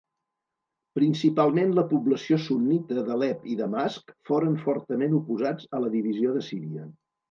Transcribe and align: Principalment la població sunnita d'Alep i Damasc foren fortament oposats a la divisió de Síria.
Principalment 0.99 1.75
la 1.75 1.83
població 1.91 2.41
sunnita 2.47 3.05
d'Alep 3.11 3.47
i 3.53 3.61
Damasc 3.63 4.17
foren 4.33 4.61
fortament 4.67 5.19
oposats 5.23 5.73
a 5.81 5.87
la 5.87 5.97
divisió 6.01 6.39
de 6.41 6.49
Síria. 6.53 6.95